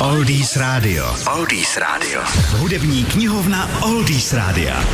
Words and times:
Oldies 0.00 0.56
Radio. 0.56 1.16
Oldies 1.36 1.76
Radio. 1.76 2.20
Hudební 2.58 3.04
knihovna 3.04 3.82
Oldies 3.82 4.32
Rádia. 4.32 4.84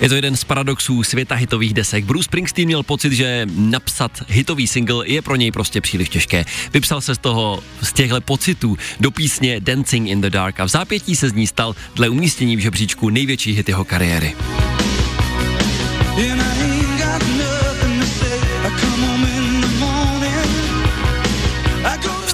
Je 0.00 0.08
to 0.08 0.14
jeden 0.14 0.36
z 0.36 0.44
paradoxů 0.44 1.02
světa 1.02 1.34
hitových 1.34 1.74
desek. 1.74 2.04
Bruce 2.04 2.24
Springsteen 2.24 2.66
měl 2.66 2.82
pocit, 2.82 3.12
že 3.12 3.46
napsat 3.56 4.22
hitový 4.28 4.66
single 4.66 5.08
je 5.08 5.22
pro 5.22 5.36
něj 5.36 5.52
prostě 5.52 5.80
příliš 5.80 6.08
těžké. 6.08 6.44
Vypsal 6.72 7.00
se 7.00 7.14
z 7.14 7.18
toho, 7.18 7.62
z 7.82 7.92
těchto 7.92 8.20
pocitů 8.20 8.76
do 9.00 9.10
písně 9.10 9.60
Dancing 9.60 10.08
in 10.08 10.20
the 10.20 10.30
Dark 10.30 10.60
a 10.60 10.64
v 10.64 10.68
zápětí 10.68 11.16
se 11.16 11.28
z 11.28 11.32
ní 11.32 11.46
stal 11.46 11.76
dle 11.94 12.08
umístění 12.08 12.56
v 12.56 12.60
žebříčku 12.60 13.10
největší 13.10 13.52
hit 13.52 13.68
jeho 13.68 13.84
kariéry. 13.84 14.36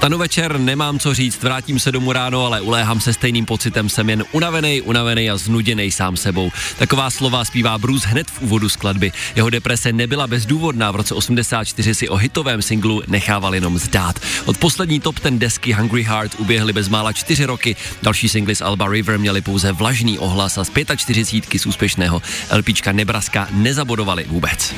Vstanu 0.06 0.18
večer, 0.18 0.58
nemám 0.58 0.98
co 0.98 1.14
říct, 1.14 1.42
vrátím 1.42 1.80
se 1.80 1.92
domů 1.92 2.12
ráno, 2.12 2.46
ale 2.46 2.60
uléhám 2.60 3.00
se 3.00 3.12
stejným 3.12 3.46
pocitem, 3.46 3.88
jsem 3.88 4.10
jen 4.10 4.24
unavený, 4.32 4.82
unavený 4.82 5.30
a 5.30 5.36
znuděný 5.36 5.90
sám 5.90 6.16
sebou. 6.16 6.50
Taková 6.78 7.10
slova 7.10 7.44
zpívá 7.44 7.78
Bruce 7.78 8.08
hned 8.08 8.30
v 8.30 8.42
úvodu 8.42 8.68
skladby. 8.68 9.12
Jeho 9.36 9.50
deprese 9.50 9.92
nebyla 9.92 10.26
bezdůvodná, 10.26 10.90
v 10.90 10.96
roce 10.96 11.14
84 11.14 11.94
si 11.94 12.08
o 12.08 12.16
hitovém 12.16 12.62
singlu 12.62 13.02
nechával 13.06 13.54
jenom 13.54 13.78
zdát. 13.78 14.20
Od 14.44 14.58
poslední 14.58 15.00
top 15.00 15.20
ten 15.20 15.38
desky 15.38 15.72
Hungry 15.72 16.02
Heart 16.02 16.34
uběhly 16.38 16.72
bezmála 16.72 17.12
čtyři 17.12 17.44
roky, 17.44 17.76
další 18.02 18.28
singly 18.28 18.56
z 18.56 18.62
Alba 18.62 18.88
River 18.88 19.18
měly 19.18 19.40
pouze 19.40 19.72
vlažný 19.72 20.18
ohlas 20.18 20.58
a 20.58 20.64
z 20.64 20.70
45 20.96 21.60
z 21.60 21.66
úspěšného 21.66 22.22
LPčka 22.56 22.92
Nebraska 22.92 23.48
nezabodovali 23.50 24.24
vůbec. 24.28 24.74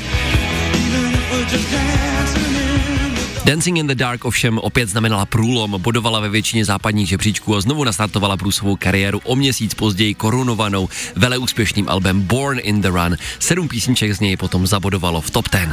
Dancing 2.29 2.68
in 3.49 3.87
the 3.87 3.95
Dark 3.95 4.25
ovšem 4.25 4.59
opět 4.59 4.89
znamenala 4.89 5.27
průlom, 5.27 5.75
bodovala 5.79 6.21
ve 6.21 6.29
většině 6.29 6.65
západních 6.65 7.09
žebříčků 7.09 7.57
a 7.57 7.61
znovu 7.61 7.85
nastartovala 7.85 8.37
Bruceovou 8.37 8.77
kariéru 8.77 9.21
o 9.25 9.37
měsíc 9.37 9.75
později 9.75 10.15
korunovanou 10.15 10.89
veleúspěšným 11.17 11.89
albem 11.89 12.21
Born 12.21 12.59
in 12.63 12.81
the 12.81 12.89
Run. 12.89 13.17
Sedm 13.39 13.69
písniček 13.69 14.13
z 14.13 14.21
něj 14.21 14.37
potom 14.37 14.67
zabodovalo 14.67 15.21
v 15.21 15.31
top 15.31 15.49
10. 15.53 15.69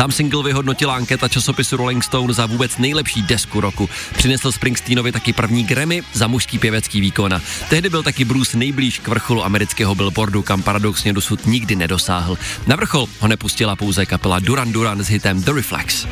Sám 0.00 0.12
single 0.12 0.42
vyhodnotila 0.42 0.96
anketa 0.96 1.28
časopisu 1.28 1.76
Rolling 1.76 2.04
Stone 2.04 2.34
za 2.34 2.46
vůbec 2.46 2.78
nejlepší 2.78 3.22
desku 3.22 3.60
roku. 3.60 3.88
Přinesl 4.16 4.52
Springsteenovi 4.52 5.12
taky 5.12 5.32
první 5.32 5.64
Grammy 5.64 6.02
za 6.12 6.26
mužský 6.26 6.58
pěvecký 6.58 7.00
výkon. 7.00 7.40
Tehdy 7.68 7.88
byl 7.88 8.02
taky 8.02 8.24
Bruce 8.24 8.58
nejblíž 8.58 8.98
k 8.98 9.08
vrcholu 9.08 9.44
amerického 9.44 9.94
billboardu, 9.94 10.42
kam 10.42 10.62
paradoxně 10.62 11.12
dosud 11.12 11.46
nikdy 11.46 11.76
nedosáhl. 11.76 12.38
Na 12.66 12.76
vrchol 12.76 13.08
ho 13.18 13.28
nepustila 13.28 13.76
pouze 13.76 14.06
kapela 14.06 14.38
Duran 14.38 14.72
Duran 14.72 15.04
s 15.04 15.08
hitem 15.08 15.42
The 15.42 15.52
Reflex. 15.52 16.06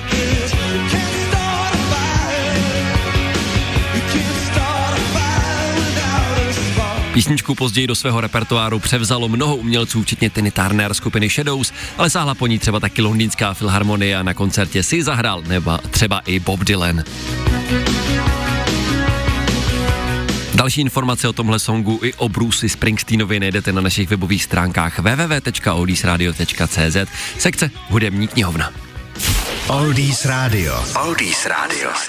Písničku 7.12 7.54
později 7.54 7.86
do 7.86 7.94
svého 7.94 8.20
repertoáru 8.20 8.78
převzalo 8.78 9.28
mnoho 9.28 9.56
umělců, 9.56 10.02
včetně 10.02 10.30
Tiny 10.30 10.50
Turner 10.50 10.94
skupiny 10.94 11.28
Shadows, 11.28 11.72
ale 11.98 12.10
sáhla 12.10 12.34
po 12.34 12.46
ní 12.46 12.58
třeba 12.58 12.80
taky 12.80 13.02
londýnská 13.02 13.54
filharmonie 13.54 14.16
a 14.16 14.22
na 14.22 14.34
koncertě 14.34 14.82
si 14.82 15.02
zahrál 15.02 15.42
nebo 15.48 15.78
třeba 15.90 16.18
i 16.18 16.40
Bob 16.40 16.60
Dylan. 16.60 17.04
Další 20.54 20.80
informace 20.80 21.28
o 21.28 21.32
tomhle 21.32 21.58
songu 21.58 22.00
i 22.02 22.14
o 22.14 22.28
Bruce 22.28 22.68
Springsteenovi 22.68 23.40
najdete 23.40 23.72
na 23.72 23.80
našich 23.80 24.08
webových 24.08 24.44
stránkách 24.44 24.98
www.oldiesradio.cz 24.98 26.96
sekce 27.38 27.70
Hudební 27.88 28.28
knihovna. 28.28 28.72
Oldies 29.68 30.24
Radio. 30.24 30.84
Oldies 31.04 31.46
Radio. 31.46 31.90